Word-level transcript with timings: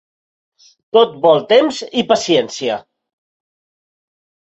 Tot 0.97 1.13
vol 1.27 1.45
temps 1.53 1.83
i 2.03 2.07
paciència. 2.15 2.83